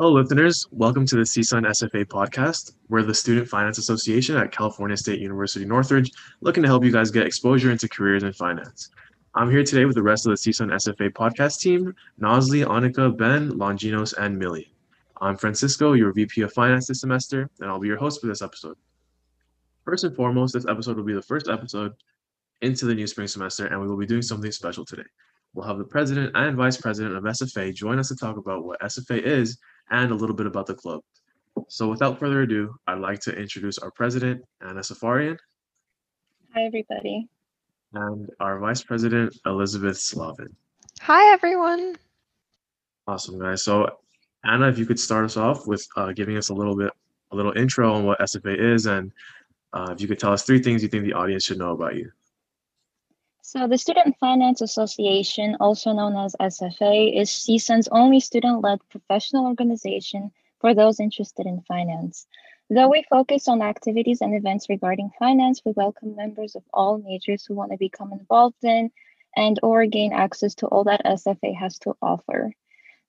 Hello, 0.00 0.12
listeners. 0.12 0.66
Welcome 0.70 1.04
to 1.04 1.16
the 1.16 1.24
CSUN 1.24 1.66
SFA 1.66 2.06
podcast. 2.06 2.72
We're 2.88 3.02
the 3.02 3.14
Student 3.14 3.46
Finance 3.46 3.76
Association 3.76 4.34
at 4.34 4.50
California 4.50 4.96
State 4.96 5.20
University 5.20 5.66
Northridge, 5.66 6.10
looking 6.40 6.62
to 6.62 6.70
help 6.70 6.84
you 6.84 6.90
guys 6.90 7.10
get 7.10 7.26
exposure 7.26 7.70
into 7.70 7.86
careers 7.86 8.22
in 8.22 8.32
finance. 8.32 8.88
I'm 9.34 9.50
here 9.50 9.62
today 9.62 9.84
with 9.84 9.96
the 9.96 10.02
rest 10.02 10.24
of 10.24 10.30
the 10.30 10.36
CSUN 10.36 10.72
SFA 10.72 11.10
podcast 11.10 11.60
team 11.60 11.94
Nosley, 12.18 12.64
Annika, 12.64 13.14
Ben, 13.14 13.50
Longinos, 13.50 14.14
and 14.16 14.38
Millie. 14.38 14.72
I'm 15.20 15.36
Francisco, 15.36 15.92
your 15.92 16.14
VP 16.14 16.40
of 16.40 16.52
Finance 16.54 16.86
this 16.86 17.02
semester, 17.02 17.50
and 17.60 17.68
I'll 17.68 17.78
be 17.78 17.88
your 17.88 17.98
host 17.98 18.22
for 18.22 18.26
this 18.26 18.40
episode. 18.40 18.78
First 19.84 20.04
and 20.04 20.16
foremost, 20.16 20.54
this 20.54 20.66
episode 20.66 20.96
will 20.96 21.04
be 21.04 21.12
the 21.12 21.20
first 21.20 21.46
episode 21.46 21.92
into 22.62 22.86
the 22.86 22.94
new 22.94 23.06
spring 23.06 23.28
semester, 23.28 23.66
and 23.66 23.78
we 23.78 23.86
will 23.86 23.98
be 23.98 24.06
doing 24.06 24.22
something 24.22 24.50
special 24.50 24.86
today. 24.86 25.04
We'll 25.52 25.66
have 25.66 25.76
the 25.76 25.84
president 25.84 26.34
and 26.34 26.56
vice 26.56 26.78
president 26.78 27.16
of 27.16 27.24
SFA 27.24 27.74
join 27.74 27.98
us 27.98 28.08
to 28.08 28.16
talk 28.16 28.38
about 28.38 28.64
what 28.64 28.80
SFA 28.80 29.20
is 29.22 29.58
and 29.90 30.10
a 30.10 30.14
little 30.14 30.36
bit 30.36 30.46
about 30.46 30.66
the 30.66 30.74
club. 30.74 31.00
So 31.68 31.88
without 31.88 32.18
further 32.18 32.42
ado, 32.42 32.74
I'd 32.86 33.00
like 33.00 33.20
to 33.20 33.32
introduce 33.32 33.78
our 33.78 33.90
president, 33.90 34.42
Anna 34.60 34.80
Safaryan. 34.80 35.36
Hi, 36.54 36.62
everybody. 36.62 37.28
And 37.92 38.28
our 38.40 38.58
vice 38.58 38.82
president, 38.82 39.36
Elizabeth 39.46 39.98
Slavin. 39.98 40.54
Hi, 41.00 41.32
everyone. 41.32 41.96
Awesome, 43.06 43.38
guys. 43.38 43.64
So 43.64 43.88
Anna, 44.44 44.68
if 44.68 44.78
you 44.78 44.86
could 44.86 44.98
start 44.98 45.24
us 45.24 45.36
off 45.36 45.66
with 45.66 45.86
uh, 45.96 46.12
giving 46.12 46.36
us 46.36 46.48
a 46.48 46.54
little 46.54 46.76
bit, 46.76 46.92
a 47.32 47.36
little 47.36 47.52
intro 47.56 47.92
on 47.92 48.04
what 48.04 48.18
SFA 48.20 48.74
is, 48.74 48.86
and 48.86 49.12
uh, 49.72 49.92
if 49.92 50.00
you 50.00 50.08
could 50.08 50.18
tell 50.18 50.32
us 50.32 50.42
three 50.42 50.62
things 50.62 50.82
you 50.82 50.88
think 50.88 51.04
the 51.04 51.12
audience 51.12 51.44
should 51.44 51.58
know 51.58 51.72
about 51.72 51.96
you. 51.96 52.10
So 53.52 53.66
the 53.66 53.78
Student 53.78 54.16
Finance 54.20 54.60
Association, 54.60 55.56
also 55.58 55.92
known 55.92 56.16
as 56.16 56.36
SFA, 56.38 57.20
is 57.20 57.30
CSUN's 57.30 57.88
only 57.90 58.20
student-led 58.20 58.78
professional 58.90 59.46
organization 59.46 60.30
for 60.60 60.72
those 60.72 61.00
interested 61.00 61.46
in 61.46 61.60
finance. 61.62 62.28
Though 62.68 62.86
we 62.86 63.04
focus 63.10 63.48
on 63.48 63.60
activities 63.60 64.20
and 64.20 64.36
events 64.36 64.68
regarding 64.68 65.10
finance, 65.18 65.62
we 65.64 65.72
welcome 65.72 66.14
members 66.14 66.54
of 66.54 66.62
all 66.72 66.98
majors 66.98 67.44
who 67.44 67.54
want 67.54 67.72
to 67.72 67.76
become 67.76 68.12
involved 68.12 68.62
in 68.62 68.92
and 69.34 69.58
or 69.64 69.84
gain 69.86 70.12
access 70.12 70.54
to 70.54 70.68
all 70.68 70.84
that 70.84 71.04
SFA 71.04 71.52
has 71.52 71.76
to 71.80 71.96
offer. 72.00 72.52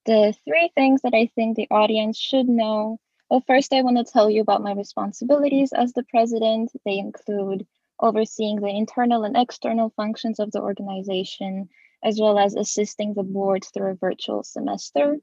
The 0.06 0.34
three 0.44 0.72
things 0.74 1.02
that 1.02 1.14
I 1.14 1.30
think 1.36 1.56
the 1.56 1.68
audience 1.70 2.18
should 2.18 2.48
know. 2.48 2.98
Well, 3.30 3.44
first, 3.46 3.72
I 3.72 3.82
want 3.82 3.98
to 3.98 4.12
tell 4.12 4.28
you 4.28 4.40
about 4.40 4.64
my 4.64 4.72
responsibilities 4.72 5.72
as 5.72 5.92
the 5.92 6.02
president. 6.02 6.72
They 6.84 6.98
include 6.98 7.64
overseeing 8.02 8.60
the 8.60 8.68
internal 8.68 9.24
and 9.24 9.36
external 9.36 9.90
functions 9.96 10.38
of 10.40 10.50
the 10.50 10.60
organization, 10.60 11.68
as 12.02 12.18
well 12.20 12.38
as 12.38 12.56
assisting 12.56 13.14
the 13.14 13.22
board 13.22 13.64
through 13.64 13.92
a 13.92 13.94
virtual 13.94 14.42
semester. 14.42 15.16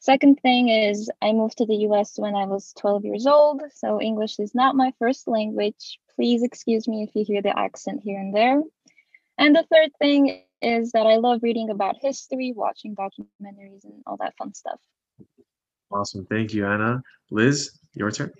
Second 0.00 0.40
thing 0.40 0.68
is 0.68 1.10
I 1.20 1.32
moved 1.32 1.58
to 1.58 1.66
the 1.66 1.76
US 1.88 2.18
when 2.18 2.34
I 2.34 2.44
was 2.44 2.72
12 2.78 3.04
years 3.04 3.26
old, 3.26 3.62
so 3.74 4.00
English 4.00 4.38
is 4.38 4.54
not 4.54 4.76
my 4.76 4.92
first 4.98 5.26
language. 5.26 5.98
Please 6.14 6.42
excuse 6.42 6.86
me 6.86 7.02
if 7.02 7.14
you 7.14 7.24
hear 7.24 7.42
the 7.42 7.58
accent 7.58 8.00
here 8.02 8.20
and 8.20 8.34
there. 8.34 8.62
And 9.38 9.56
the 9.56 9.66
third 9.72 9.90
thing 9.98 10.42
is 10.62 10.92
that 10.92 11.06
I 11.06 11.16
love 11.16 11.40
reading 11.42 11.70
about 11.70 11.96
history, 12.00 12.52
watching 12.54 12.94
documentaries, 12.94 13.84
and 13.84 14.02
all 14.06 14.18
that 14.18 14.36
fun 14.36 14.52
stuff. 14.52 14.78
Awesome. 15.90 16.26
Thank 16.26 16.52
you, 16.52 16.66
Anna. 16.66 17.02
Liz, 17.30 17.78
your 17.94 18.10
turn. 18.10 18.30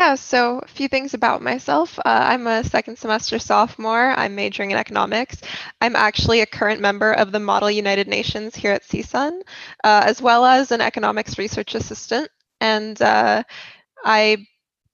Yeah, 0.00 0.14
so 0.14 0.60
a 0.60 0.66
few 0.68 0.88
things 0.88 1.12
about 1.12 1.42
myself. 1.42 1.98
Uh, 1.98 2.02
I'm 2.06 2.46
a 2.46 2.64
second 2.64 2.96
semester 2.98 3.38
sophomore. 3.38 4.12
I'm 4.16 4.34
majoring 4.34 4.70
in 4.70 4.78
economics. 4.78 5.42
I'm 5.82 5.94
actually 5.94 6.40
a 6.40 6.46
current 6.46 6.80
member 6.80 7.12
of 7.12 7.32
the 7.32 7.38
Model 7.40 7.70
United 7.70 8.08
Nations 8.08 8.56
here 8.56 8.72
at 8.72 8.82
CSUN, 8.82 9.42
uh, 9.84 10.02
as 10.06 10.22
well 10.22 10.46
as 10.46 10.72
an 10.72 10.80
economics 10.80 11.36
research 11.38 11.74
assistant. 11.74 12.30
And 12.62 13.00
uh, 13.02 13.42
I 14.04 14.46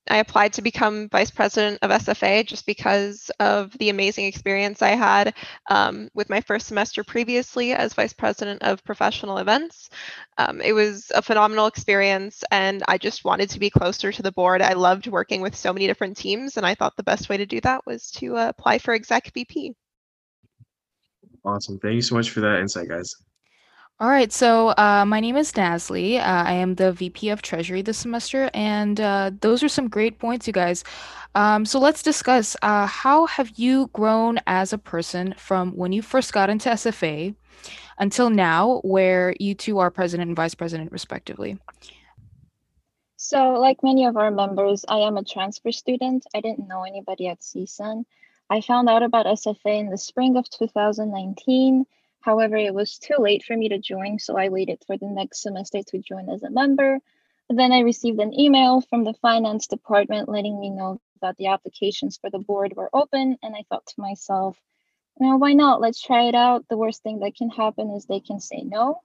I 0.09 0.19
applied 0.19 0.53
to 0.55 0.62
become 0.62 1.09
vice 1.09 1.31
president 1.31 1.78
of 1.83 1.91
SFA 1.91 2.47
just 2.47 2.67
because 2.67 3.31
of 3.41 3.77
the 3.78 3.91
amazing 3.91 4.27
experience 4.27 4.83
I 4.83 4.91
had 4.91 5.34
um, 5.71 6.09
with 6.15 6.31
my 6.31 6.41
first 6.41 6.67
semester 6.67 7.03
previously 7.05 7.72
as 7.72 7.94
vice 7.94 8.12
president 8.12 8.62
of 8.62 8.84
professional 8.84 9.39
events. 9.39 9.91
Um, 10.39 10.61
it 10.61 10.72
was 10.72 11.11
a 11.15 11.22
phenomenal 11.22 11.67
experience, 11.67 12.44
and 12.50 12.83
I 12.89 12.99
just 12.99 13.25
wanted 13.25 13.50
to 13.50 13.59
be 13.59 13.71
closer 13.71 14.12
to 14.12 14.22
the 14.22 14.33
board. 14.33 14.62
I 14.62 14.75
loved 14.75 15.06
working 15.06 15.41
with 15.41 15.56
so 15.56 15.72
many 15.72 15.87
different 15.87 16.17
teams, 16.17 16.56
and 16.56 16.67
I 16.67 16.75
thought 16.75 16.97
the 16.97 17.03
best 17.03 17.28
way 17.28 17.37
to 17.37 17.47
do 17.47 17.61
that 17.62 17.84
was 17.87 18.11
to 18.12 18.37
uh, 18.37 18.49
apply 18.49 18.78
for 18.78 18.94
exec 18.94 19.33
VP. 19.33 19.75
Awesome. 21.44 21.78
Thank 21.78 21.94
you 21.94 22.03
so 22.03 22.15
much 22.15 22.31
for 22.31 22.41
that 22.41 22.61
insight, 22.61 22.88
guys. 22.88 23.15
All 23.99 24.11
right, 24.11 24.31
so 24.31 24.75
uh, 24.77 25.07
my 25.07 25.21
name 25.21 25.39
is 25.39 25.53
Nasli. 25.53 26.19
Uh, 26.19 26.23
I 26.23 26.53
am 26.53 26.75
the 26.75 26.93
VP 26.93 27.31
of 27.31 27.41
Treasury 27.41 27.81
this 27.81 27.97
semester, 27.97 28.51
and 28.53 29.01
uh, 29.01 29.31
those 29.41 29.62
are 29.62 29.71
some 29.71 29.89
great 29.89 30.19
points, 30.19 30.47
you 30.47 30.53
guys. 30.53 30.84
Um, 31.34 31.65
so 31.65 31.81
let's 31.81 32.03
discuss 32.03 32.59
uh, 32.61 32.85
how 32.87 33.25
have 33.25 33.53
you 33.56 33.89
grown 33.95 34.39
as 34.47 34.75
a 34.75 34.79
person 34.79 35.35
from 35.39 35.71
when 35.73 35.93
you 35.93 36.03
first 36.03 36.35
got 36.35 36.51
into 36.51 36.69
SFA 36.69 37.35
until 37.97 38.29
now, 38.29 38.83
where 38.85 39.35
you 39.41 39.55
two 39.55 39.79
are 39.79 39.91
president 39.91 40.29
and 40.29 40.37
vice 40.37 40.55
president, 40.55 40.93
respectively. 40.93 41.59
So, 43.17 43.55
like 43.55 43.79
many 43.83 44.05
of 44.05 44.19
our 44.19 44.31
members, 44.31 44.85
I 44.87 44.99
am 44.99 45.17
a 45.17 45.25
transfer 45.25 45.73
student. 45.73 46.27
I 46.35 46.43
didn't 46.43 46.69
know 46.69 46.83
anybody 46.83 47.29
at 47.29 47.41
CSUN. 47.41 48.05
I 48.51 48.61
found 48.61 48.91
out 48.91 49.03
about 49.03 49.25
SFA 49.25 49.81
in 49.81 49.89
the 49.89 49.97
spring 49.97 50.37
of 50.37 50.51
2019 50.51 51.87
However, 52.26 52.56
it 52.56 52.75
was 52.75 52.98
too 52.98 53.19
late 53.20 53.44
for 53.44 53.56
me 53.56 53.69
to 53.69 53.78
join, 53.78 54.19
so 54.19 54.37
I 54.37 54.48
waited 54.48 54.82
for 54.84 54.98
the 54.98 55.06
next 55.06 55.42
semester 55.42 55.81
to 55.81 55.98
join 56.00 56.28
as 56.28 56.42
a 56.42 56.50
member. 56.50 56.98
Then 57.48 57.70
I 57.70 57.82
received 57.82 58.19
an 58.19 58.34
email 58.34 58.81
from 58.81 59.04
the 59.04 59.14
finance 59.14 59.69
department 59.69 60.28
letting 60.28 60.59
me 60.59 60.70
know 60.70 61.00
that 61.22 61.37
the 61.37 61.47
applications 61.47 62.19
for 62.19 62.28
the 62.28 62.41
board 62.41 62.75
were 62.75 62.91
open, 62.92 63.38
and 63.44 63.54
I 63.54 63.62
thought 63.69 63.87
to 63.87 64.00
myself, 64.00 64.60
"Now, 65.20 65.37
why 65.37 65.53
not? 65.53 65.81
Let's 65.81 66.03
try 66.03 66.25
it 66.25 66.34
out. 66.34 66.66
The 66.66 66.76
worst 66.76 67.04
thing 67.04 67.20
that 67.20 67.37
can 67.37 67.48
happen 67.48 67.91
is 67.91 68.06
they 68.06 68.19
can 68.19 68.41
say 68.41 68.60
no. 68.64 69.03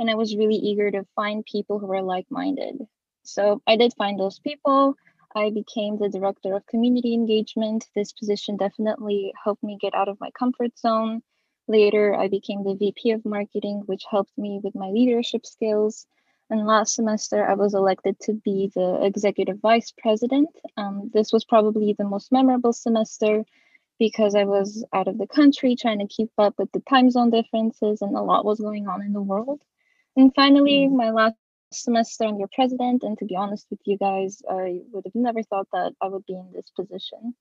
And 0.00 0.10
I 0.10 0.16
was 0.16 0.36
really 0.36 0.56
eager 0.56 0.90
to 0.90 1.06
find 1.14 1.44
people 1.44 1.78
who 1.78 1.86
were 1.86 2.02
like 2.02 2.28
minded. 2.32 2.84
So 3.22 3.62
I 3.68 3.76
did 3.76 3.94
find 3.94 4.18
those 4.18 4.40
people. 4.40 4.96
I 5.36 5.50
became 5.50 5.98
the 5.98 6.08
director 6.08 6.56
of 6.56 6.66
community 6.66 7.14
engagement. 7.14 7.88
This 7.94 8.12
position 8.12 8.56
definitely 8.56 9.32
helped 9.44 9.62
me 9.62 9.78
get 9.80 9.94
out 9.94 10.08
of 10.08 10.18
my 10.18 10.32
comfort 10.32 10.76
zone 10.76 11.22
Later, 11.68 12.14
I 12.14 12.28
became 12.28 12.62
the 12.62 12.74
VP 12.74 13.10
of 13.10 13.24
marketing, 13.24 13.82
which 13.86 14.04
helped 14.08 14.36
me 14.38 14.60
with 14.62 14.74
my 14.74 14.88
leadership 14.90 15.44
skills. 15.44 16.06
And 16.48 16.66
last 16.66 16.94
semester, 16.94 17.44
I 17.44 17.54
was 17.54 17.74
elected 17.74 18.20
to 18.20 18.34
be 18.34 18.70
the 18.74 19.00
executive 19.02 19.58
vice 19.58 19.92
president. 19.98 20.48
Um, 20.76 21.10
this 21.12 21.32
was 21.32 21.44
probably 21.44 21.92
the 21.92 22.04
most 22.04 22.30
memorable 22.30 22.72
semester 22.72 23.44
because 23.98 24.34
I 24.34 24.44
was 24.44 24.84
out 24.92 25.08
of 25.08 25.18
the 25.18 25.26
country 25.26 25.74
trying 25.74 25.98
to 25.98 26.06
keep 26.06 26.30
up 26.38 26.54
with 26.58 26.70
the 26.72 26.80
time 26.80 27.10
zone 27.10 27.30
differences, 27.30 28.02
and 28.02 28.14
a 28.14 28.22
lot 28.22 28.44
was 28.44 28.60
going 28.60 28.86
on 28.86 29.02
in 29.02 29.12
the 29.12 29.22
world. 29.22 29.60
And 30.16 30.32
finally, 30.34 30.86
mm-hmm. 30.86 30.96
my 30.96 31.10
last 31.10 31.36
semester, 31.72 32.24
I'm 32.24 32.38
your 32.38 32.48
president. 32.52 33.02
And 33.02 33.18
to 33.18 33.24
be 33.24 33.36
honest 33.36 33.66
with 33.70 33.80
you 33.84 33.98
guys, 33.98 34.40
I 34.48 34.82
would 34.92 35.04
have 35.04 35.14
never 35.14 35.42
thought 35.42 35.68
that 35.72 35.94
I 36.00 36.08
would 36.08 36.26
be 36.26 36.34
in 36.34 36.52
this 36.52 36.70
position. 36.70 37.34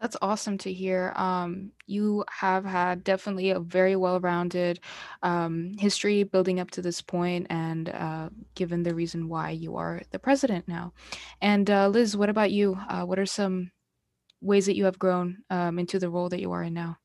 That's 0.00 0.16
awesome 0.22 0.58
to 0.58 0.72
hear. 0.72 1.12
Um, 1.16 1.72
you 1.86 2.24
have 2.30 2.64
had 2.64 3.02
definitely 3.04 3.50
a 3.50 3.60
very 3.60 3.96
well-rounded 3.96 4.80
um, 5.22 5.74
history 5.78 6.22
building 6.22 6.60
up 6.60 6.70
to 6.72 6.82
this 6.82 7.00
point, 7.02 7.46
and 7.50 7.88
uh, 7.88 8.30
given 8.54 8.82
the 8.82 8.94
reason 8.94 9.28
why 9.28 9.50
you 9.50 9.76
are 9.76 10.02
the 10.10 10.18
president 10.18 10.68
now. 10.68 10.92
And 11.40 11.68
uh, 11.70 11.88
Liz, 11.88 12.16
what 12.16 12.28
about 12.30 12.50
you? 12.52 12.78
Uh, 12.88 13.04
what 13.04 13.18
are 13.18 13.26
some 13.26 13.72
ways 14.40 14.66
that 14.66 14.76
you 14.76 14.84
have 14.84 14.98
grown 14.98 15.38
um, 15.50 15.78
into 15.78 15.98
the 15.98 16.10
role 16.10 16.28
that 16.30 16.40
you 16.40 16.52
are 16.52 16.62
in 16.62 16.74
now? 16.74 16.98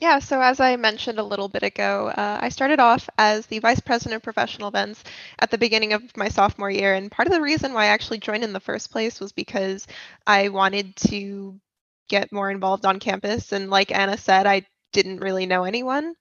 Yeah, 0.00 0.18
so 0.18 0.40
as 0.40 0.60
I 0.60 0.76
mentioned 0.76 1.18
a 1.18 1.22
little 1.24 1.48
bit 1.48 1.62
ago, 1.62 2.08
uh, 2.08 2.38
I 2.40 2.48
started 2.50 2.80
off 2.80 3.08
as 3.18 3.46
the 3.46 3.58
vice 3.60 3.80
president 3.80 4.16
of 4.16 4.22
professional 4.22 4.68
events 4.68 5.02
at 5.38 5.50
the 5.50 5.58
beginning 5.58 5.92
of 5.92 6.16
my 6.16 6.28
sophomore 6.28 6.70
year. 6.70 6.94
And 6.94 7.10
part 7.10 7.26
of 7.28 7.32
the 7.32 7.40
reason 7.40 7.72
why 7.72 7.84
I 7.84 7.88
actually 7.88 8.18
joined 8.18 8.44
in 8.44 8.52
the 8.52 8.60
first 8.60 8.90
place 8.90 9.20
was 9.20 9.32
because 9.32 9.86
I 10.26 10.48
wanted 10.48 10.96
to 11.08 11.60
get 12.08 12.32
more 12.32 12.50
involved 12.50 12.84
on 12.86 12.98
campus. 13.00 13.52
And 13.52 13.70
like 13.70 13.92
Anna 13.92 14.16
said, 14.16 14.46
I 14.46 14.66
didn't 14.92 15.20
really 15.20 15.46
know 15.46 15.64
anyone. 15.64 16.14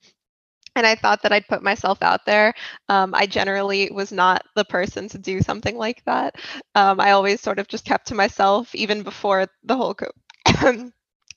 And 0.76 0.86
I 0.86 0.96
thought 0.96 1.22
that 1.24 1.32
I'd 1.32 1.48
put 1.48 1.64
myself 1.64 2.02
out 2.02 2.26
there. 2.26 2.54
Um, 2.90 3.14
I 3.16 3.26
generally 3.28 3.90
was 3.92 4.12
not 4.12 4.44
the 4.56 4.66
person 4.66 5.08
to 5.10 5.18
do 5.18 5.42
something 5.42 5.78
like 5.78 6.04
that. 6.06 6.36
Um, 6.76 7.00
I 7.00 7.12
always 7.12 7.42
sort 7.42 7.60
of 7.60 7.68
just 7.68 7.86
kept 7.86 8.08
to 8.08 8.16
myself, 8.16 8.74
even 8.76 9.04
before 9.04 9.48
the 9.64 9.76
whole, 9.76 9.94
co- 9.96 10.12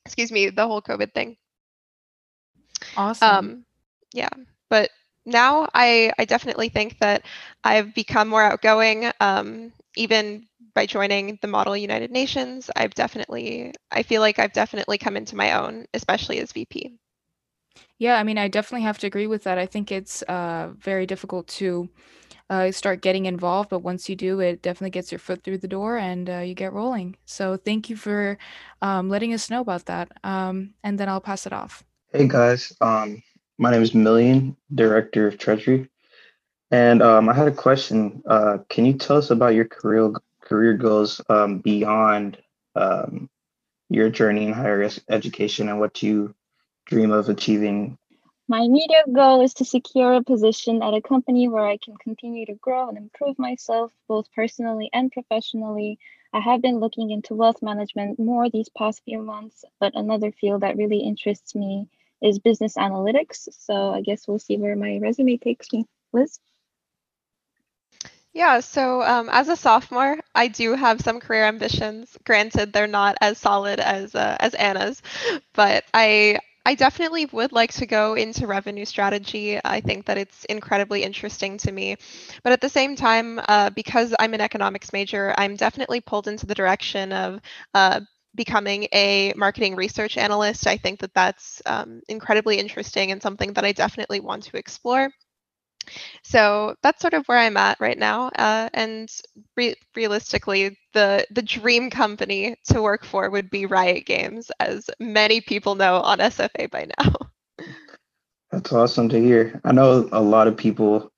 excuse 0.04 0.30
me, 0.32 0.50
the 0.50 0.66
whole 0.66 0.82
COVID 0.82 1.12
thing. 1.14 1.36
Awesome. 2.96 3.28
Um, 3.28 3.64
yeah, 4.12 4.28
but 4.68 4.90
now 5.24 5.68
I 5.74 6.12
I 6.18 6.24
definitely 6.24 6.68
think 6.68 6.98
that 6.98 7.24
I've 7.64 7.94
become 7.94 8.28
more 8.28 8.42
outgoing. 8.42 9.10
Um, 9.20 9.72
even 9.96 10.46
by 10.76 10.84
joining 10.84 11.38
the 11.40 11.48
Model 11.48 11.74
United 11.74 12.10
Nations, 12.10 12.70
I've 12.76 12.92
definitely, 12.92 13.72
I 13.90 14.02
feel 14.02 14.20
like 14.20 14.38
I've 14.38 14.52
definitely 14.52 14.98
come 14.98 15.16
into 15.16 15.34
my 15.34 15.52
own, 15.52 15.86
especially 15.94 16.38
as 16.38 16.52
VP. 16.52 16.98
Yeah, 17.98 18.18
I 18.18 18.22
mean, 18.24 18.36
I 18.36 18.48
definitely 18.48 18.82
have 18.82 18.98
to 18.98 19.06
agree 19.06 19.26
with 19.26 19.44
that. 19.44 19.56
I 19.56 19.64
think 19.64 19.90
it's 19.90 20.20
uh, 20.22 20.72
very 20.76 21.06
difficult 21.06 21.48
to 21.60 21.88
uh, 22.50 22.70
start 22.72 23.00
getting 23.00 23.24
involved. 23.24 23.70
But 23.70 23.78
once 23.78 24.06
you 24.10 24.16
do, 24.16 24.40
it 24.40 24.60
definitely 24.60 24.90
gets 24.90 25.10
your 25.10 25.18
foot 25.18 25.42
through 25.42 25.58
the 25.58 25.66
door 25.66 25.96
and 25.96 26.28
uh, 26.28 26.38
you 26.40 26.52
get 26.52 26.74
rolling. 26.74 27.16
So 27.24 27.56
thank 27.56 27.88
you 27.88 27.96
for 27.96 28.36
um, 28.82 29.08
letting 29.08 29.32
us 29.32 29.48
know 29.48 29.62
about 29.62 29.86
that. 29.86 30.12
Um, 30.24 30.74
and 30.84 31.00
then 31.00 31.08
I'll 31.08 31.22
pass 31.22 31.46
it 31.46 31.54
off. 31.54 31.84
Hey 32.12 32.28
guys, 32.28 32.74
um, 32.82 33.22
my 33.56 33.70
name 33.70 33.82
is 33.82 33.94
Million, 33.94 34.54
Director 34.74 35.26
of 35.26 35.38
Treasury. 35.38 35.88
And 36.70 37.00
um, 37.00 37.30
I 37.30 37.32
had 37.32 37.48
a 37.48 37.52
question. 37.52 38.22
Uh, 38.26 38.58
can 38.68 38.84
you 38.84 38.92
tell 38.92 39.16
us 39.16 39.30
about 39.30 39.54
your 39.54 39.64
career 39.64 40.12
career 40.46 40.74
goals 40.74 41.20
um, 41.28 41.58
beyond 41.58 42.38
um, 42.74 43.28
your 43.88 44.08
journey 44.08 44.46
in 44.46 44.52
higher 44.52 44.88
education 45.08 45.68
and 45.68 45.80
what 45.80 46.02
you 46.02 46.34
dream 46.86 47.10
of 47.10 47.28
achieving? 47.28 47.98
My 48.48 48.60
immediate 48.60 49.12
goal 49.12 49.40
is 49.42 49.54
to 49.54 49.64
secure 49.64 50.14
a 50.14 50.22
position 50.22 50.80
at 50.80 50.94
a 50.94 51.02
company 51.02 51.48
where 51.48 51.66
I 51.66 51.78
can 51.78 51.96
continue 51.96 52.46
to 52.46 52.54
grow 52.54 52.88
and 52.88 52.96
improve 52.96 53.38
myself 53.40 53.92
both 54.06 54.30
personally 54.32 54.88
and 54.92 55.10
professionally. 55.10 55.98
I 56.32 56.38
have 56.38 56.62
been 56.62 56.78
looking 56.78 57.10
into 57.10 57.34
wealth 57.34 57.60
management 57.60 58.20
more 58.20 58.48
these 58.48 58.68
past 58.68 59.02
few 59.04 59.20
months, 59.20 59.64
but 59.80 59.96
another 59.96 60.30
field 60.30 60.62
that 60.62 60.76
really 60.76 60.98
interests 60.98 61.56
me 61.56 61.88
is 62.22 62.38
business 62.38 62.76
analytics. 62.76 63.48
So 63.52 63.92
I 63.92 64.02
guess 64.02 64.28
we'll 64.28 64.38
see 64.38 64.56
where 64.56 64.76
my 64.76 64.98
resume 64.98 65.38
takes 65.38 65.72
me. 65.72 65.86
Liz? 66.12 66.38
Yeah, 68.36 68.60
so 68.60 69.02
um, 69.02 69.30
as 69.32 69.48
a 69.48 69.56
sophomore, 69.56 70.18
I 70.34 70.48
do 70.48 70.74
have 70.74 71.00
some 71.00 71.20
career 71.20 71.44
ambitions. 71.44 72.18
Granted, 72.24 72.70
they're 72.72 72.86
not 72.86 73.16
as 73.22 73.38
solid 73.38 73.80
as 73.80 74.14
uh, 74.14 74.36
as 74.40 74.52
Anna's, 74.54 75.00
but 75.54 75.84
I 75.94 76.38
I 76.66 76.74
definitely 76.74 77.26
would 77.26 77.52
like 77.52 77.72
to 77.74 77.86
go 77.86 78.14
into 78.14 78.46
revenue 78.46 78.84
strategy. 78.84 79.58
I 79.64 79.80
think 79.80 80.04
that 80.06 80.18
it's 80.18 80.44
incredibly 80.46 81.02
interesting 81.02 81.56
to 81.58 81.72
me. 81.72 81.96
But 82.42 82.52
at 82.52 82.60
the 82.60 82.68
same 82.68 82.94
time, 82.96 83.40
uh, 83.48 83.70
because 83.70 84.14
I'm 84.18 84.34
an 84.34 84.40
economics 84.42 84.92
major, 84.92 85.34
I'm 85.38 85.56
definitely 85.56 86.02
pulled 86.02 86.28
into 86.28 86.44
the 86.46 86.54
direction 86.54 87.12
of 87.12 87.40
uh, 87.74 88.00
becoming 88.34 88.86
a 88.92 89.32
marketing 89.36 89.76
research 89.76 90.18
analyst. 90.18 90.66
I 90.66 90.76
think 90.76 91.00
that 91.00 91.14
that's 91.14 91.62
um, 91.66 92.02
incredibly 92.08 92.58
interesting 92.58 93.12
and 93.12 93.22
something 93.22 93.54
that 93.54 93.64
I 93.64 93.72
definitely 93.72 94.20
want 94.20 94.42
to 94.44 94.58
explore. 94.58 95.10
So 96.22 96.74
that's 96.82 97.00
sort 97.00 97.14
of 97.14 97.26
where 97.26 97.38
I'm 97.38 97.56
at 97.56 97.80
right 97.80 97.98
now. 97.98 98.28
Uh, 98.28 98.68
and 98.74 99.10
re- 99.56 99.76
realistically, 99.94 100.78
the 100.92 101.26
the 101.30 101.42
dream 101.42 101.90
company 101.90 102.56
to 102.68 102.82
work 102.82 103.04
for 103.04 103.30
would 103.30 103.50
be 103.50 103.66
Riot 103.66 104.06
Games, 104.06 104.50
as 104.60 104.90
many 104.98 105.40
people 105.40 105.74
know 105.74 105.96
on 106.00 106.18
SFA 106.18 106.70
by 106.70 106.88
now. 106.98 107.14
That's 108.52 108.72
awesome 108.72 109.08
to 109.10 109.20
hear. 109.20 109.60
I 109.64 109.72
know 109.72 110.08
a 110.12 110.22
lot 110.22 110.48
of 110.48 110.56
people 110.56 111.12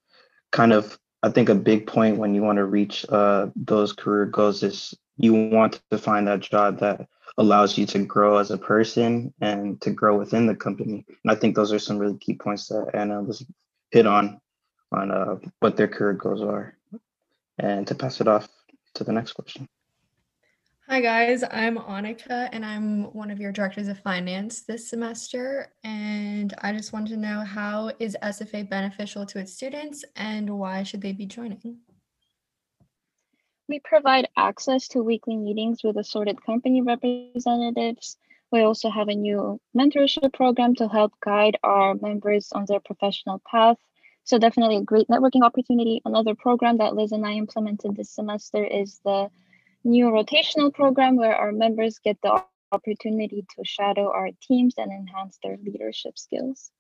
kind 0.53 0.73
of. 0.73 0.99
I 1.21 1.31
think 1.31 1.49
a 1.49 1.55
big 1.55 1.89
point 1.89 2.17
when 2.17 2.33
you 2.33 2.43
want 2.43 2.59
to 2.59 2.65
reach 2.65 3.05
uh, 3.09 3.49
those 3.57 3.93
career 3.93 4.27
goals 4.27 4.63
is 4.63 4.95
you 5.17 5.35
want 5.35 5.81
to 5.91 5.99
find 5.99 6.29
that 6.29 6.39
job 6.39 6.79
that 6.79 7.09
allows 7.39 7.77
you 7.77 7.87
to 7.87 8.05
grow 8.05 8.39
as 8.39 8.51
a 8.51 8.59
person 8.59 9.33
and 9.41 9.81
to 9.81 9.91
grow 9.91 10.17
within 10.17 10.47
the 10.47 10.55
company. 10.55 11.05
And 11.09 11.31
I 11.31 11.35
think 11.35 11.55
those 11.55 11.73
are 11.73 11.79
some 11.79 11.99
really 11.99 12.19
key 12.19 12.35
points 12.35 12.69
that 12.69 12.91
Anna 12.95 13.23
was 13.23 13.45
hit 13.91 14.07
on 14.07 14.41
on 14.93 15.11
uh, 15.11 15.37
what 15.61 15.77
their 15.77 15.89
career 15.89 16.15
goals 16.15 16.43
are. 16.43 16.77
And 17.59 17.87
to 17.87 17.95
pass 17.95 18.21
it 18.21 18.29
off 18.29 18.49
to 18.95 19.05
the 19.05 19.13
next 19.13 19.33
question. 19.33 19.69
Hi 20.89 21.03
guys, 21.03 21.45
I'm 21.51 21.77
Annika 21.77 22.49
and 22.51 22.65
I'm 22.65 23.13
one 23.13 23.31
of 23.31 23.39
your 23.39 23.53
directors 23.53 23.89
of 23.89 23.99
finance 23.99 24.63
this 24.63 24.89
semester. 24.89 25.71
And 25.85 26.55
I 26.63 26.73
just 26.73 26.95
wanted 26.95 27.11
to 27.11 27.17
know 27.19 27.41
how 27.45 27.93
is 27.99 28.17
SFA 28.23 28.71
beneficial 28.71 29.27
to 29.27 29.39
its 29.39 29.53
students 29.53 30.03
and 30.17 30.49
why 30.49 30.85
should 30.85 31.03
they 31.03 31.13
be 31.13 31.27
joining? 31.27 31.81
We 33.69 33.81
provide 33.81 34.29
access 34.35 34.89
to 34.89 35.03
weekly 35.03 35.37
meetings 35.37 35.85
with 35.85 35.99
assorted 35.99 36.43
company 36.43 36.81
representatives. 36.81 38.17
We 38.51 38.63
also 38.63 38.89
have 38.89 39.09
a 39.09 39.15
new 39.15 39.61
mentorship 39.77 40.33
program 40.33 40.75
to 40.77 40.89
help 40.89 41.13
guide 41.23 41.59
our 41.63 41.97
members 41.97 42.51
on 42.53 42.65
their 42.67 42.81
professional 42.81 43.43
path 43.47 43.77
so 44.29 44.39
definitely 44.39 44.77
a 44.77 44.83
great 44.83 45.09
networking 45.09 45.43
opportunity. 45.43 46.03
Another 46.05 46.35
program 46.35 46.77
that 46.79 46.95
Liz 46.95 47.13
and 47.13 47.25
I 47.25 47.33
implemented 47.33 47.97
this 47.97 48.11
semester 48.11 48.63
is 48.63 49.01
the 49.03 49.31
new 49.85 50.07
rotational 50.07 50.73
program 50.73 51.17
where 51.17 51.35
our 51.35 51.51
members 51.51 51.99
get 51.99 52.19
the 52.23 52.43
opportunity 52.71 53.47
to 53.57 53.65
shadow 53.65 54.13
our 54.13 54.29
teams 54.43 54.75
and 54.77 54.93
enhance 54.93 55.39
their 55.43 55.57
leadership 55.57 56.19
skills. 56.19 56.71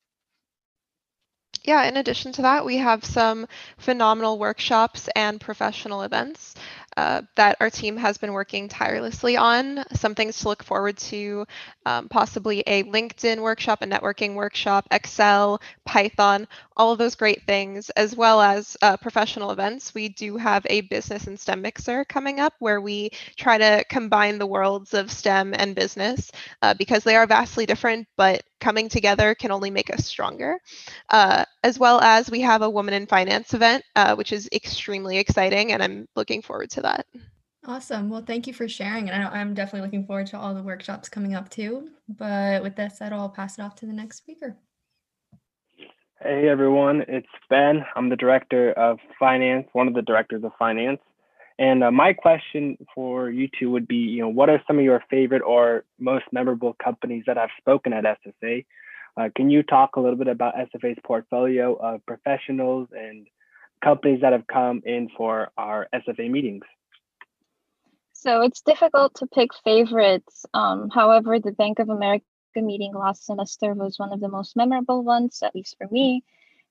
Yeah, 1.64 1.84
in 1.84 1.96
addition 1.96 2.32
to 2.32 2.42
that, 2.42 2.66
we 2.66 2.76
have 2.76 3.02
some 3.02 3.46
phenomenal 3.78 4.38
workshops 4.38 5.08
and 5.16 5.40
professional 5.40 6.02
events 6.02 6.54
uh, 6.98 7.22
that 7.36 7.56
our 7.60 7.70
team 7.70 7.96
has 7.96 8.18
been 8.18 8.32
working 8.32 8.66
tirelessly 8.66 9.36
on. 9.36 9.84
Some 9.92 10.16
things 10.16 10.40
to 10.40 10.48
look 10.48 10.64
forward 10.64 10.96
to, 10.96 11.46
um, 11.86 12.08
possibly 12.08 12.64
a 12.66 12.82
LinkedIn 12.82 13.40
workshop, 13.40 13.82
a 13.82 13.86
networking 13.86 14.34
workshop, 14.34 14.84
Excel, 14.90 15.62
Python, 15.84 16.48
all 16.76 16.90
of 16.90 16.98
those 16.98 17.14
great 17.14 17.44
things, 17.46 17.88
as 17.90 18.16
well 18.16 18.42
as 18.42 18.76
uh, 18.82 18.96
professional 18.96 19.52
events. 19.52 19.94
We 19.94 20.08
do 20.08 20.36
have 20.38 20.66
a 20.68 20.80
business 20.80 21.28
and 21.28 21.38
STEM 21.38 21.62
mixer 21.62 22.04
coming 22.04 22.40
up 22.40 22.54
where 22.58 22.80
we 22.80 23.10
try 23.36 23.58
to 23.58 23.84
combine 23.88 24.38
the 24.38 24.46
worlds 24.48 24.92
of 24.92 25.12
STEM 25.12 25.54
and 25.54 25.76
business 25.76 26.32
uh, 26.62 26.74
because 26.74 27.04
they 27.04 27.14
are 27.14 27.28
vastly 27.28 27.64
different, 27.64 28.08
but 28.16 28.42
coming 28.60 28.88
together 28.88 29.36
can 29.36 29.52
only 29.52 29.70
make 29.70 29.92
us 29.94 30.04
stronger. 30.04 30.58
Uh, 31.10 31.44
as 31.62 31.78
well 31.78 32.00
as 32.00 32.30
we 32.30 32.40
have 32.40 32.62
a 32.62 32.70
Woman 32.70 32.94
in 32.94 33.06
Finance 33.06 33.54
event, 33.54 33.84
uh, 33.94 34.16
which 34.16 34.32
is 34.32 34.48
extremely 34.52 35.18
exciting, 35.18 35.72
and 35.72 35.82
I'm 35.82 36.08
looking 36.16 36.42
forward 36.42 36.70
to 36.70 36.82
that. 36.82 36.87
Awesome. 37.66 38.08
Well, 38.08 38.24
thank 38.26 38.46
you 38.46 38.54
for 38.54 38.66
sharing. 38.66 39.10
And 39.10 39.24
I'm 39.24 39.52
definitely 39.52 39.82
looking 39.82 40.06
forward 40.06 40.26
to 40.28 40.38
all 40.38 40.54
the 40.54 40.62
workshops 40.62 41.08
coming 41.08 41.34
up 41.34 41.50
too. 41.50 41.90
But 42.08 42.62
with 42.62 42.76
that 42.76 42.96
said, 42.96 43.12
I'll 43.12 43.28
pass 43.28 43.58
it 43.58 43.62
off 43.62 43.74
to 43.76 43.86
the 43.86 43.92
next 43.92 44.16
speaker. 44.16 44.56
Hey 46.20 46.48
everyone, 46.48 47.04
it's 47.06 47.28
Ben. 47.48 47.84
I'm 47.94 48.08
the 48.08 48.16
director 48.16 48.72
of 48.72 48.98
finance, 49.20 49.68
one 49.72 49.86
of 49.86 49.94
the 49.94 50.02
directors 50.02 50.42
of 50.42 50.50
finance. 50.58 50.98
And 51.60 51.84
uh, 51.84 51.92
my 51.92 52.12
question 52.12 52.76
for 52.92 53.30
you 53.30 53.48
two 53.56 53.70
would 53.70 53.86
be, 53.86 53.96
you 53.96 54.22
know, 54.22 54.28
what 54.28 54.48
are 54.48 54.60
some 54.66 54.78
of 54.78 54.84
your 54.84 55.02
favorite 55.10 55.42
or 55.42 55.84
most 56.00 56.24
memorable 56.32 56.74
companies 56.82 57.22
that 57.26 57.36
have 57.36 57.50
spoken 57.58 57.92
at 57.92 58.04
SFA? 58.04 58.64
Uh, 59.16 59.28
can 59.36 59.50
you 59.50 59.62
talk 59.62 59.94
a 59.94 60.00
little 60.00 60.16
bit 60.16 60.26
about 60.26 60.54
SFA's 60.56 60.98
portfolio 61.04 61.74
of 61.74 62.04
professionals 62.06 62.88
and 62.92 63.26
companies 63.84 64.20
that 64.22 64.32
have 64.32 64.46
come 64.46 64.82
in 64.84 65.08
for 65.16 65.50
our 65.56 65.86
SFA 65.94 66.30
meetings? 66.30 66.64
So 68.20 68.40
it's 68.42 68.62
difficult 68.62 69.14
to 69.16 69.28
pick 69.28 69.54
favorites. 69.62 70.44
Um, 70.52 70.90
however, 70.90 71.38
the 71.38 71.52
Bank 71.52 71.78
of 71.78 71.88
America 71.88 72.24
meeting 72.56 72.92
last 72.92 73.24
semester 73.24 73.74
was 73.74 73.96
one 73.96 74.12
of 74.12 74.18
the 74.18 74.28
most 74.28 74.56
memorable 74.56 75.04
ones, 75.04 75.40
at 75.44 75.54
least 75.54 75.76
for 75.78 75.86
me 75.88 76.24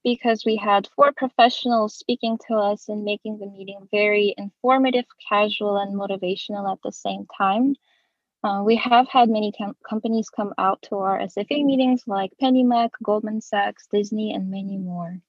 because 0.03 0.43
we 0.45 0.57
had 0.57 0.89
four 0.93 1.13
professionals 1.13 1.97
speaking 1.97 2.37
to 2.47 2.55
us 2.55 2.89
and 2.89 3.05
making 3.05 3.39
the 3.39 3.45
meeting 3.45 3.87
very 3.91 4.35
informative, 4.37 5.05
casual, 5.29 5.77
and 5.77 5.95
motivational 5.95 6.69
at 6.69 6.79
the 6.83 6.91
same 6.91 7.25
time. 7.37 7.75
Uh, 8.43 8.61
we 8.65 8.75
have 8.75 9.07
had 9.07 9.29
many 9.29 9.53
com- 9.53 9.77
companies 9.89 10.29
come 10.29 10.53
out 10.57 10.81
to 10.81 10.97
our 10.97 11.17
SFA 11.19 11.63
meetings 11.63 12.03
like 12.07 12.31
PennyMac, 12.41 12.89
Goldman 13.01 13.39
Sachs, 13.39 13.87
Disney, 13.89 14.33
and 14.33 14.51
many 14.51 14.77
more. 14.77 15.21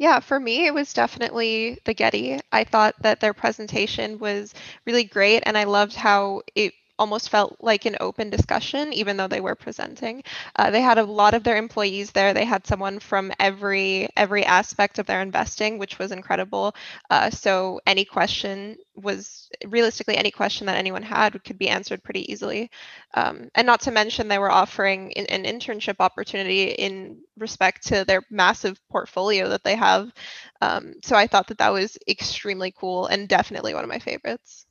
Yeah, 0.00 0.18
for 0.20 0.40
me, 0.40 0.66
it 0.66 0.74
was 0.74 0.92
definitely 0.92 1.78
the 1.84 1.94
Getty. 1.94 2.40
I 2.50 2.64
thought 2.64 2.96
that 3.02 3.20
their 3.20 3.34
presentation 3.34 4.18
was 4.18 4.52
really 4.84 5.04
great, 5.04 5.44
and 5.46 5.56
I 5.56 5.62
loved 5.64 5.94
how 5.94 6.42
it 6.56 6.74
almost 7.00 7.30
felt 7.30 7.56
like 7.60 7.86
an 7.86 7.96
open 8.00 8.30
discussion, 8.30 8.92
even 8.92 9.16
though 9.16 9.26
they 9.26 9.40
were 9.40 9.56
presenting. 9.56 10.22
Uh, 10.56 10.70
they 10.70 10.82
had 10.82 10.98
a 10.98 11.02
lot 11.04 11.34
of 11.34 11.42
their 11.42 11.56
employees 11.56 12.12
there. 12.12 12.34
They 12.34 12.44
had 12.44 12.66
someone 12.66 13.00
from 13.00 13.32
every 13.40 14.08
every 14.16 14.44
aspect 14.44 14.98
of 14.98 15.06
their 15.06 15.22
investing, 15.22 15.78
which 15.78 15.98
was 15.98 16.12
incredible. 16.12 16.74
Uh, 17.10 17.30
so 17.30 17.80
any 17.86 18.04
question 18.04 18.76
was 18.94 19.48
realistically 19.66 20.16
any 20.16 20.30
question 20.30 20.66
that 20.66 20.76
anyone 20.76 21.02
had 21.02 21.42
could 21.44 21.58
be 21.58 21.68
answered 21.68 22.02
pretty 22.04 22.30
easily. 22.30 22.70
Um, 23.14 23.48
and 23.54 23.66
not 23.66 23.80
to 23.82 23.90
mention 23.90 24.28
they 24.28 24.38
were 24.38 24.50
offering 24.50 25.12
an, 25.14 25.26
an 25.26 25.44
internship 25.44 25.96
opportunity 26.00 26.64
in 26.70 27.18
respect 27.38 27.86
to 27.88 28.04
their 28.04 28.22
massive 28.30 28.78
portfolio 28.90 29.48
that 29.48 29.64
they 29.64 29.76
have. 29.76 30.12
Um, 30.60 30.94
so 31.02 31.16
I 31.16 31.26
thought 31.26 31.48
that 31.48 31.58
that 31.58 31.72
was 31.72 31.98
extremely 32.08 32.72
cool 32.72 33.06
and 33.06 33.28
definitely 33.28 33.74
one 33.74 33.84
of 33.84 33.90
my 33.90 33.98
favorites. 33.98 34.66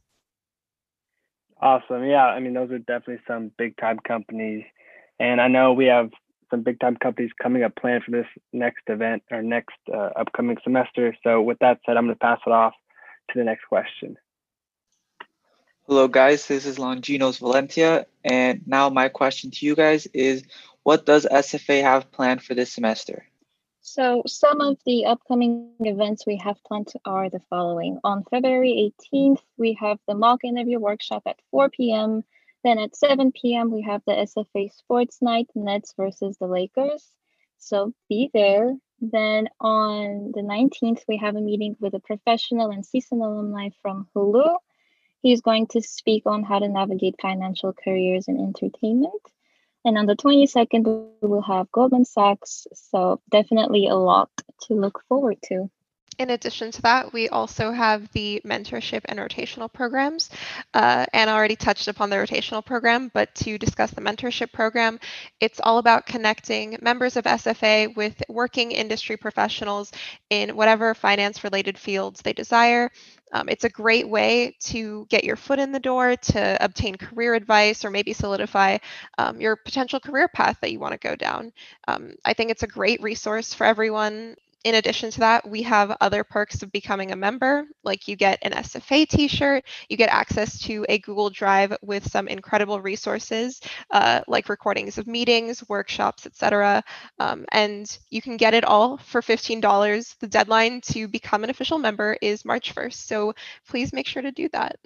Awesome. 1.62 2.06
Yeah, 2.06 2.26
I 2.26 2.40
mean, 2.40 2.54
those 2.54 2.72
are 2.72 2.80
definitely 2.80 3.22
some 3.28 3.52
big 3.58 3.76
time 3.78 4.00
companies. 4.00 4.64
And 5.20 5.42
I 5.42 5.48
know 5.48 5.74
we 5.74 5.86
have 5.86 6.12
some 6.50 6.64
big 6.64 6.80
time 6.80 6.96
companies 6.96 7.32
coming 7.42 7.64
up 7.64 7.76
planned 7.76 8.04
for 8.04 8.12
this 8.12 8.28
next 8.54 8.84
event 8.88 9.24
or 9.30 9.42
next 9.42 9.76
uh, 9.94 10.10
upcoming 10.16 10.58
semester. 10.64 11.16
So, 11.24 11.42
with 11.42 11.60
that 11.60 11.80
said, 11.86 11.98
I'm 11.98 12.06
going 12.06 12.16
to 12.16 12.20
pass 12.20 12.40
it 12.46 12.52
off 12.52 12.74
to 13.32 13.38
the 13.38 13.44
next 13.44 13.66
question. 13.66 14.16
Hello, 15.88 16.08
guys. 16.08 16.48
This 16.48 16.66
is 16.66 16.78
Longinos 16.78 17.40
Valentia. 17.40 18.06
And 18.24 18.62
now, 18.66 18.90
my 18.90 19.10
question 19.10 19.52
to 19.52 19.66
you 19.66 19.76
guys 19.76 20.06
is 20.14 20.44
what 20.84 21.06
does 21.06 21.26
SFA 21.30 21.82
have 21.82 22.12
planned 22.12 22.42
for 22.42 22.54
this 22.54 22.72
semester? 22.72 23.26
So 23.92 24.22
some 24.28 24.62
of 24.62 24.78
the 24.86 25.06
upcoming 25.06 25.72
events 25.80 26.28
we 26.28 26.38
have 26.38 26.64
planned 26.64 26.94
are 27.06 27.28
the 27.28 27.42
following. 27.50 27.98
On 28.04 28.24
February 28.30 28.94
18th, 29.12 29.42
we 29.58 29.74
have 29.82 29.98
the 30.08 30.14
mock 30.14 30.44
interview 30.44 30.78
workshop 30.78 31.24
at 31.26 31.40
4 31.50 31.72
p.m. 31.72 32.24
Then 32.64 32.78
at 32.78 32.96
7 32.96 33.32
p.m., 33.32 33.72
we 33.72 33.82
have 33.82 34.04
the 34.06 34.12
SFA 34.12 34.72
Sports 34.72 35.24
Night, 35.24 35.48
Nets 35.56 35.96
versus 35.98 36.38
the 36.38 36.46
Lakers. 36.46 37.04
So 37.58 37.92
be 38.08 38.30
there. 38.32 38.76
Then 39.02 39.50
on 39.60 40.34
the 40.36 40.42
19th, 40.42 41.02
we 41.08 41.18
have 41.18 41.36
a 41.36 41.42
meeting 41.42 41.76
with 41.80 41.96
a 41.96 42.00
professional 42.00 42.70
and 42.70 42.84
CSUN 42.84 43.26
alumni 43.26 43.70
from 43.82 44.08
Hulu. 44.16 44.56
He's 45.24 45.42
going 45.42 45.66
to 45.70 45.82
speak 45.82 46.28
on 46.28 46.44
how 46.44 46.60
to 46.60 46.68
navigate 46.68 47.16
financial 47.20 47.74
careers 47.74 48.28
in 48.28 48.40
entertainment. 48.40 49.24
And 49.86 49.98
on 49.98 50.06
the 50.06 50.16
22nd, 50.16 51.12
we 51.22 51.28
will 51.28 51.42
have 51.42 51.72
Goldman 51.72 52.06
Sachs. 52.06 52.68
So 52.74 53.22
definitely 53.30 53.88
a 53.88 53.96
lot 53.96 54.30
to 54.64 54.74
look 54.74 55.02
forward 55.08 55.38
to. 55.46 55.70
In 56.20 56.32
addition 56.32 56.70
to 56.72 56.82
that, 56.82 57.14
we 57.14 57.30
also 57.30 57.72
have 57.72 58.12
the 58.12 58.42
mentorship 58.46 59.02
and 59.06 59.18
rotational 59.20 59.72
programs. 59.72 60.30
Uh, 60.74 61.06
Anna 61.14 61.32
already 61.32 61.56
touched 61.56 61.88
upon 61.88 62.10
the 62.10 62.18
rotational 62.18 62.64
program, 62.64 63.10
but 63.14 63.34
to 63.36 63.58
discuss 63.58 63.92
the 63.92 64.02
mentorship 64.02 64.52
program, 64.52 65.00
it's 65.40 65.62
all 65.64 65.78
about 65.78 66.06
connecting 66.06 66.78
members 66.82 67.16
of 67.16 67.26
SFA 67.26 67.88
with 67.96 68.22
working 68.28 68.74
industry 68.74 69.16
professionals 69.16 69.94
in 70.30 70.58
whatever 70.58 70.94
finance 70.94 71.46
related 71.46 71.78
fields 71.78 72.22
they 72.22 72.34
desire. 72.34 72.92
Um, 73.32 73.48
it's 73.48 73.64
a 73.64 73.70
great 73.70 74.10
way 74.10 74.58
to 74.64 75.06
get 75.10 75.24
your 75.24 75.38
foot 75.38 75.60
in 75.60 75.72
the 75.72 75.80
door 75.80 76.18
to 76.18 76.58
obtain 76.62 76.96
career 76.96 77.34
advice 77.34 77.86
or 77.86 77.92
maybe 77.92 78.12
solidify 78.12 78.80
um, 79.18 79.40
your 79.40 79.56
potential 79.56 80.02
career 80.02 80.28
path 80.28 80.58
that 80.60 80.74
you 80.74 80.80
want 80.80 81.00
to 81.00 81.08
go 81.08 81.16
down. 81.16 81.54
Um, 81.88 82.16
I 82.26 82.34
think 82.34 82.52
it's 82.52 82.64
a 82.64 82.68
great 82.68 83.02
resource 83.02 83.54
for 83.54 83.64
everyone 83.64 84.36
in 84.66 84.76
addition 84.76 85.10
to 85.12 85.20
that, 85.22 85.48
we 85.48 85.62
have 85.64 85.96
other 86.02 86.24
perks 86.24 86.62
of 86.64 86.72
becoming 86.72 87.12
a 87.12 87.16
member, 87.16 87.66
like 87.84 88.08
you 88.08 88.16
get 88.18 88.40
an 88.42 88.52
SFA 88.52 89.08
t-shirt, 89.08 89.64
you 89.88 89.96
get 89.96 90.10
access 90.10 90.60
to 90.64 90.86
a 90.90 91.00
Google 91.00 91.30
Drive 91.30 91.78
with 91.82 92.10
some 92.10 92.28
incredible 92.28 92.82
resources, 92.82 93.62
uh, 93.92 94.22
like 94.28 94.50
recordings 94.50 94.98
of 94.98 95.08
meetings, 95.08 95.64
workshops, 95.70 96.26
etc. 96.26 96.84
Um, 97.20 97.46
and 97.54 97.98
you 98.10 98.22
can 98.22 98.36
get 98.36 98.54
it 98.54 98.66
all 98.66 98.98
for 98.98 99.22
$15. 99.22 100.18
The 100.20 100.28
deadline 100.28 100.82
to 100.82 101.08
become 101.08 101.46
an 101.46 101.50
official 101.50 101.78
member 101.78 102.18
is 102.22 102.44
March 102.44 102.76
1st, 102.76 102.94
so 102.94 103.34
please 103.68 103.94
make 103.94 104.08
sure 104.08 104.22
to 104.22 104.32
do 104.32 104.50
that. 104.50 104.78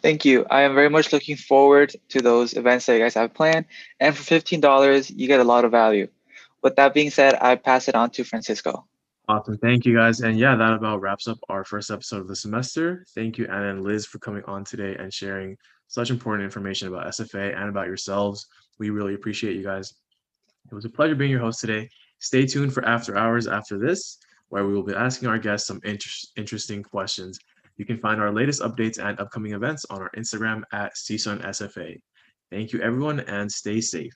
Thank 0.00 0.24
you. 0.24 0.46
I 0.48 0.62
am 0.62 0.74
very 0.74 0.88
much 0.88 1.12
looking 1.12 1.36
forward 1.36 1.94
to 2.10 2.22
those 2.22 2.54
events 2.54 2.86
that 2.86 2.94
you 2.94 3.00
guys 3.00 3.14
have 3.14 3.34
planned. 3.34 3.66
And 3.98 4.16
for 4.16 4.22
$15, 4.22 5.12
you 5.14 5.26
get 5.26 5.40
a 5.40 5.44
lot 5.44 5.64
of 5.64 5.72
value 5.72 6.06
with 6.62 6.76
that 6.76 6.94
being 6.94 7.10
said, 7.10 7.36
I 7.40 7.56
pass 7.56 7.88
it 7.88 7.94
on 7.94 8.10
to 8.10 8.24
Francisco. 8.24 8.86
Awesome. 9.28 9.58
Thank 9.58 9.84
you 9.84 9.94
guys. 9.94 10.20
And 10.20 10.38
yeah, 10.38 10.56
that 10.56 10.72
about 10.72 11.02
wraps 11.02 11.28
up 11.28 11.38
our 11.50 11.62
first 11.62 11.90
episode 11.90 12.22
of 12.22 12.28
the 12.28 12.36
semester. 12.36 13.04
Thank 13.14 13.36
you, 13.36 13.46
Anna 13.46 13.70
and 13.70 13.84
Liz, 13.84 14.06
for 14.06 14.18
coming 14.18 14.42
on 14.46 14.64
today 14.64 14.96
and 14.98 15.12
sharing 15.12 15.56
such 15.88 16.10
important 16.10 16.44
information 16.44 16.88
about 16.88 17.06
SFA 17.08 17.54
and 17.54 17.68
about 17.68 17.88
yourselves. 17.88 18.46
We 18.78 18.88
really 18.88 19.14
appreciate 19.14 19.56
you 19.56 19.62
guys. 19.62 19.92
It 20.70 20.74
was 20.74 20.86
a 20.86 20.90
pleasure 20.90 21.14
being 21.14 21.30
your 21.30 21.40
host 21.40 21.60
today. 21.60 21.90
Stay 22.20 22.46
tuned 22.46 22.72
for 22.72 22.84
after 22.86 23.18
hours 23.18 23.46
after 23.46 23.78
this, 23.78 24.18
where 24.48 24.66
we 24.66 24.72
will 24.72 24.82
be 24.82 24.94
asking 24.94 25.28
our 25.28 25.38
guests 25.38 25.66
some 25.66 25.80
inter- 25.84 26.10
interesting 26.36 26.82
questions. 26.82 27.38
You 27.76 27.84
can 27.84 27.98
find 27.98 28.20
our 28.20 28.32
latest 28.32 28.62
updates 28.62 28.98
and 28.98 29.20
upcoming 29.20 29.52
events 29.52 29.84
on 29.90 30.00
our 30.00 30.10
Instagram 30.16 30.62
at 30.72 30.94
CSUN 30.94 31.44
SFA. 31.44 32.00
Thank 32.50 32.72
you, 32.72 32.80
everyone, 32.80 33.20
and 33.20 33.50
stay 33.50 33.80
safe. 33.80 34.12